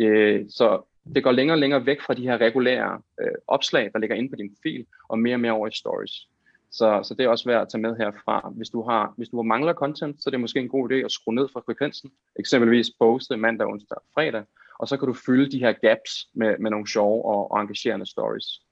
[0.00, 0.82] Øh, så
[1.14, 4.30] det går længere og længere væk fra de her regulære øh, opslag, der ligger inde
[4.30, 6.28] på din profil, og mere og mere over i stories.
[6.70, 8.52] Så, så det er også værd at tage med herfra.
[8.56, 11.12] Hvis du har, hvis du mangler content, så er det måske en god idé at
[11.12, 12.10] skrue ned fra frekvensen.
[12.38, 14.44] Eksempelvis poste mandag, onsdag og fredag.
[14.78, 18.06] Og så kan du fylde de her gaps med, med nogle sjove og, og engagerende
[18.06, 18.62] stories.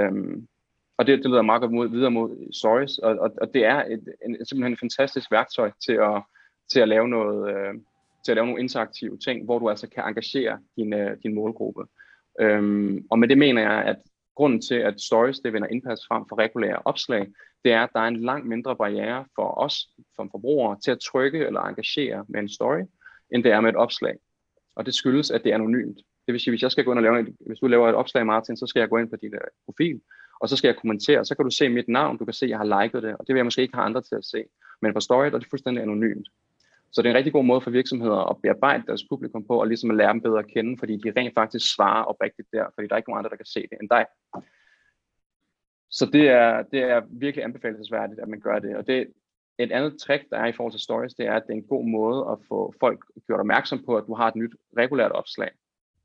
[0.00, 0.48] Um,
[0.96, 2.98] og det, det leder meget godt mod, videre mod stories.
[2.98, 6.22] Og, og, og det er et, en, simpelthen et fantastisk værktøj til at,
[6.72, 7.74] til at lave noget, øh,
[8.24, 11.84] til at lave nogle interaktive ting, hvor du altså kan engagere din, øh, din målgruppe.
[12.40, 13.96] Øhm, og med det mener jeg, at
[14.36, 17.26] grunden til, at stories det vinder indpas frem for regulære opslag,
[17.64, 19.76] det er, at der er en langt mindre barriere for os
[20.16, 22.82] som forbrugere til at trykke eller engagere med en story,
[23.30, 24.16] end det er med et opslag.
[24.76, 25.96] Og det skyldes, at det er anonymt.
[26.26, 27.94] Det vil sige, hvis jeg skal gå ind og lave en, hvis du laver et
[27.94, 30.00] opslag, Martin, så skal jeg gå ind på din øh, profil,
[30.40, 32.50] og så skal jeg kommentere, så kan du se mit navn, du kan se, at
[32.50, 34.44] jeg har liket det, og det vil jeg måske ikke have andre til at se.
[34.82, 36.28] Men på story, der er det fuldstændig anonymt.
[36.92, 39.66] Så det er en rigtig god måde for virksomheder at bearbejde deres publikum på, og
[39.66, 42.88] ligesom at lære dem bedre at kende, fordi de rent faktisk svarer oprigtigt der, fordi
[42.88, 44.06] der er ikke nogen andre, der kan se det end dig.
[45.90, 48.76] Så det er, det er virkelig anbefalesværdigt, at man gør det.
[48.76, 49.06] Og det,
[49.58, 51.68] et andet trick, der er i forhold til stories, det er, at det er en
[51.68, 55.50] god måde at få folk gjort opmærksom på, at du har et nyt regulært opslag.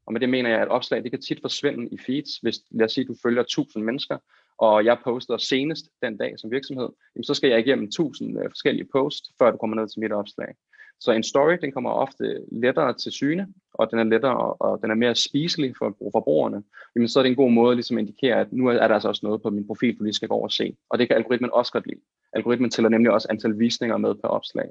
[0.05, 2.37] Og med det mener jeg, at opslag det kan tit forsvinde i feeds.
[2.37, 4.17] Hvis lad os sige, du følger 1000 mennesker,
[4.57, 8.49] og jeg poster senest den dag som virksomhed, jamen så skal jeg igennem 1000 øh,
[8.49, 10.55] forskellige posts, før du kommer ned til mit opslag.
[11.01, 14.91] Så en story, den kommer ofte lettere til syne, og den er lettere og den
[14.91, 16.63] er mere spiselig for forbrugerne.
[16.95, 19.25] Jamen så er det en god måde ligesom indikere, at nu er der altså også
[19.25, 20.75] noget på min profil, du lige skal gå over og se.
[20.89, 21.99] Og det kan algoritmen også godt lide.
[22.33, 24.69] Algoritmen tæller nemlig også antal visninger med per opslag.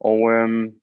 [0.00, 0.74] Og øhm,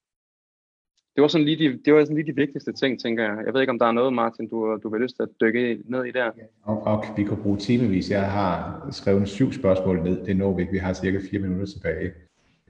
[1.16, 3.44] det var sådan lige de, det var sådan lige de vigtigste ting, tænker jeg.
[3.46, 5.80] Jeg ved ikke, om der er noget, Martin, du, du vil lyst til at dykke
[5.86, 6.32] ned i der.
[6.64, 8.12] Og, og vi kan bruge timevis.
[8.12, 10.26] Jeg har skrevet syv spørgsmål ned.
[10.26, 10.74] Det når vi ikke.
[10.74, 12.12] Vi har cirka fire minutter tilbage.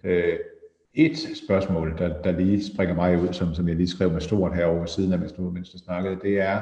[0.03, 0.39] Øh,
[0.93, 4.56] et spørgsmål, der, der lige springer mig ud, som, som jeg lige skrev med stort
[4.56, 6.62] herovre siden af, mens du, mens du snakkede, det er,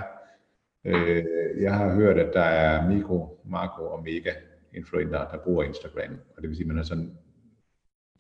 [0.86, 1.26] øh,
[1.62, 4.32] jeg har hørt, at der er mikro, makro og mega
[4.74, 6.20] influenter, der bruger Instagram.
[6.36, 7.18] Og det vil sige, at man har sådan,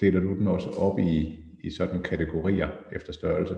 [0.01, 3.55] deler du den også op i, i sådan kategorier efter størrelse?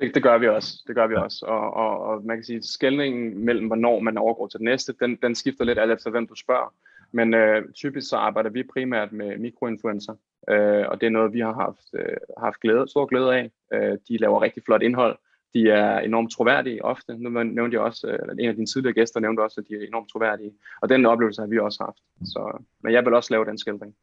[0.00, 0.82] Det, det gør vi også.
[0.86, 1.46] Det gør vi også.
[1.46, 4.94] Og, og, og man kan sige, at skældningen mellem, hvornår man overgår til det næste,
[5.00, 6.74] den, den skifter lidt alt efter, hvem du spørger.
[7.12, 10.14] Men øh, typisk så arbejder vi primært med mikroinfluencer,
[10.50, 13.50] øh, og det er noget, vi har haft, øh, haft glæde, stor glæde af.
[13.74, 15.18] Øh, de laver rigtig flot indhold.
[15.54, 17.18] De er enormt troværdige ofte.
[17.18, 19.86] Nu nævnte jeg også, øh, en af dine tidligere gæster nævnte også, at de er
[19.86, 20.52] enormt troværdige.
[20.82, 22.28] Og den oplevelse har vi også haft.
[22.32, 23.94] Så, men jeg vil også lave den skildring.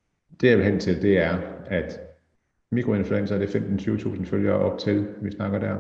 [0.42, 2.00] Det jeg vil hen til, det er, at
[2.72, 5.78] mikroinfluencer, er det 15-20.000 følgere op til, vi snakker der?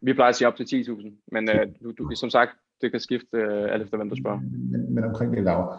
[0.00, 3.00] Vi plejer at sige op til 10.000, men øh, du, du, som sagt, det kan
[3.00, 4.40] skifte øh, alt efter, hvem du spørger.
[4.40, 5.72] Men, men omkring det lav,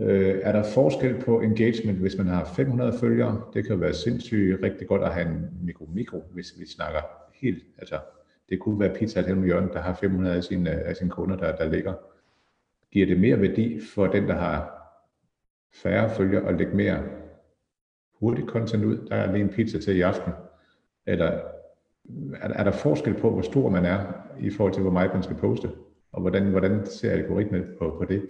[0.00, 3.42] øh, er der forskel på engagement, hvis man har 500 følgere?
[3.54, 7.00] Det kan være sindssygt rigtig godt at have en mikro-mikro, hvis vi snakker
[7.34, 7.98] helt, altså
[8.48, 11.56] det kunne være pizza til hjørne, der har 500 af sine, af sine kunder, der,
[11.56, 11.94] der ligger.
[12.92, 14.78] Giver det mere værdi for den, der har
[15.72, 17.02] færre følgere, og lægge mere
[18.20, 19.08] hurtigt content ud.
[19.08, 20.32] Der er lige en pizza til i aften.
[21.06, 21.26] Eller
[22.40, 23.98] er, er der forskel på, hvor stor man er
[24.40, 25.70] i forhold til, hvor meget man skal poste?
[26.12, 28.28] Og hvordan, hvordan ser algoritmen på, på det?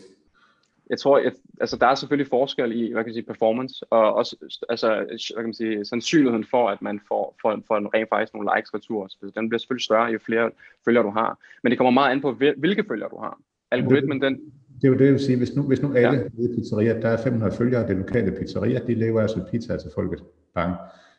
[0.91, 4.15] Jeg tror, at, altså, der er selvfølgelig forskel i hvad kan jeg sige, performance, og
[4.15, 4.37] også
[4.69, 4.89] altså,
[5.35, 8.51] hvad kan man sige, sandsynligheden for, at man får, får, får en rent faktisk nogle
[8.57, 9.07] likes retur.
[9.09, 10.51] Så den bliver selvfølgelig større, jo flere
[10.85, 11.39] følgere du har.
[11.63, 13.39] Men det kommer meget an på, hvilke følgere du har.
[13.71, 14.41] Algoritmen, den,
[14.81, 15.39] det er jo det, jeg vil sige.
[15.39, 16.55] Hvis nu, hvis nu alle ja.
[16.55, 20.23] pizzerier, der er 500 følgere, det lokale pizzeria, de lever altså pizza til folket.
[20.55, 20.75] Bang.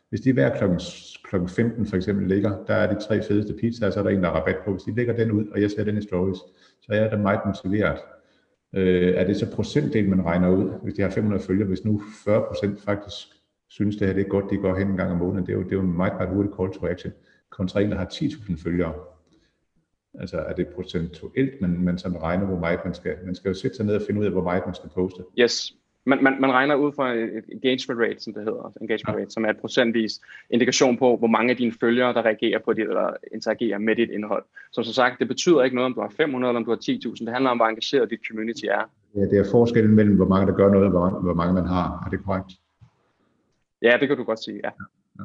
[0.08, 0.80] Hvis de hver klokken,
[1.24, 4.22] klokken 15 for eksempel ligger, der er de tre fedeste pizzaer, så er der en,
[4.22, 4.70] der er rabat på.
[4.72, 6.38] Hvis de lægger den ud, og jeg ser den i stories,
[6.82, 7.98] så er jeg da meget motiveret.
[8.72, 12.02] Øh, er det så procentdel, man regner ud, hvis de har 500 følgere, hvis nu
[12.24, 13.26] 40 procent faktisk
[13.68, 15.56] synes, det her det er godt, de går hen en gang om måneden, det er
[15.56, 17.12] jo, det er jo en meget, meget hurtig call to action,
[17.50, 18.94] kontra en, der har 10.000 følgere.
[20.14, 23.54] Altså er det procentuelt, man, man sådan regner, hvor meget man skal, man skal jo
[23.54, 25.22] sætte sig ned og finde ud af, hvor meget man skal poste.
[25.38, 25.74] Yes,
[26.06, 29.44] man, man, man regner ud fra et engagement rate, som det hedder, engagement rate, som
[29.44, 33.10] er et procentvis indikation på, hvor mange af dine følgere, der reagerer på dit, eller
[33.34, 34.44] interagerer med dit indhold.
[34.72, 36.78] Som så sagt, det betyder ikke noget, om du har 500 eller om du har
[36.78, 37.24] 10.000.
[37.24, 38.90] Det handler om, hvor engageret dit community er.
[39.14, 41.54] Ja, det er forskellen mellem, hvor mange der gør noget, og hvor mange, hvor mange
[41.54, 42.02] man har.
[42.06, 42.52] Er det korrekt?
[43.82, 44.70] Ja, det kan du godt sige, ja.
[45.18, 45.24] ja.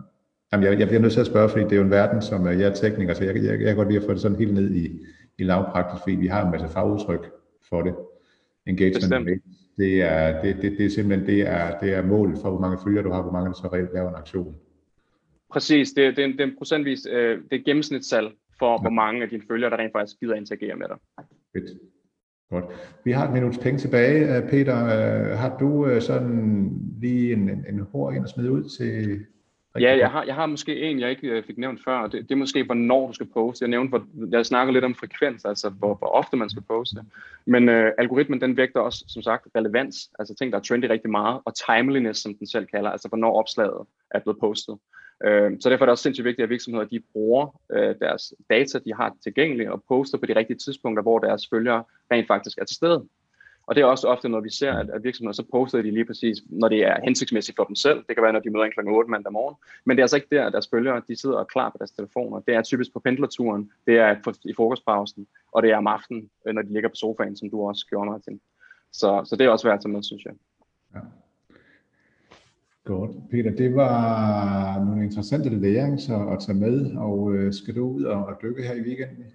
[0.51, 2.47] Jamen, jeg, jeg bliver nødt til at spørge, fordi det er jo en verden, som
[2.47, 4.53] jeg er tekniker, så jeg, jeg, jeg kan godt lide at få det sådan helt
[4.53, 4.99] ned i,
[5.37, 7.31] i lavpraktisk, fordi vi har en masse fagudtryk
[7.69, 7.95] for det.
[8.67, 9.43] Engagement Bestemt.
[9.77, 12.77] Det er, det, det, det er simpelthen det er, det er målet for, hvor mange
[12.83, 14.55] følgere du har, hvor mange der så reelt laver en aktion.
[15.51, 18.81] Præcis, det, det, er, det er en procentvis, øh, det er gennemsnitstal for, ja.
[18.81, 20.97] hvor mange af dine følgere, der rent faktisk gider interagere med dig.
[21.53, 21.79] Fedt.
[22.49, 22.65] Godt.
[23.03, 24.37] Vi har et minuts penge tilbage.
[24.37, 26.69] Øh, Peter, øh, har du øh, sådan
[27.01, 29.25] lige en, en, en hår ind at smide ud til
[29.79, 32.31] Ja, jeg har, jeg har måske en, jeg ikke øh, fik nævnt før, det, det
[32.31, 33.63] er måske, hvornår du skal poste.
[33.63, 37.01] Jeg nævnte, hvor, jeg snakker lidt om frekvens, altså hvor, hvor ofte man skal poste.
[37.45, 41.11] Men øh, algoritmen, den vægter også, som sagt, relevans, altså ting, der er trendy rigtig
[41.11, 44.77] meget, og timeliness, som den selv kalder, altså hvornår opslaget er blevet postet.
[45.25, 48.79] Øh, så derfor er det også sindssygt vigtigt, at virksomheder de bruger øh, deres data,
[48.79, 52.65] de har tilgængeligt, og poster på de rigtige tidspunkter, hvor deres følgere rent faktisk er
[52.65, 53.05] til stede.
[53.67, 56.05] Og det er også ofte, når vi ser, at, at virksomheder så poster de lige
[56.05, 58.03] præcis, når det er hensigtsmæssigt for dem selv.
[58.07, 58.79] Det kan være, når de møder en kl.
[58.87, 59.55] 8 mandag morgen.
[59.85, 61.91] Men det er altså ikke der, at deres følgere de sidder og klar på deres
[61.91, 62.39] telefoner.
[62.39, 66.53] Det er typisk på pendlerturen, det er i frokostpausen, og det er om aftenen, øh,
[66.53, 68.39] når de ligger på sofaen, som du også gjorde, Martin.
[68.91, 70.33] Så, så det er også værd at tage med, synes jeg.
[70.95, 70.99] Ja.
[72.83, 73.11] Godt.
[73.31, 78.25] Peter, det var nogle interessante læringer at tage med, og øh, skal du ud og,
[78.25, 79.25] og dykke her i weekenden?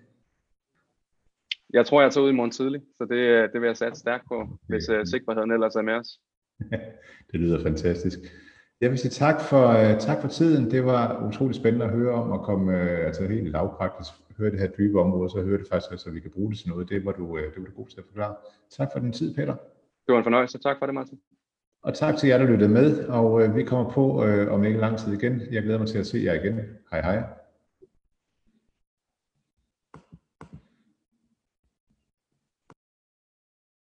[1.73, 4.25] Jeg tror, jeg tager ud i morgen tidlig, så det, det vil jeg sætte stærkt
[4.29, 6.09] på, hvis uh, sikkerheden ellers er med os.
[7.33, 8.19] det lyder fantastisk.
[8.81, 10.71] Jeg vil sige tak for, uh, tak for tiden.
[10.71, 14.59] Det var utrolig spændende at høre om at komme uh, altså helt lavpraktisk høre det
[14.59, 16.89] her dybe område, så høre det faktisk, så altså, vi kan bruge det til noget.
[16.89, 18.35] Det var du, det var du god til at forklare.
[18.71, 19.55] Tak for din tid, Peter.
[20.07, 20.59] Det var en fornøjelse.
[20.59, 21.19] Tak for det, Martin.
[21.83, 24.81] Og tak til jer, der lyttede med, og uh, vi kommer på uh, om ikke
[24.81, 25.41] lang tid igen.
[25.51, 26.61] Jeg glæder mig til at se jer igen.
[26.91, 27.40] Hej hej.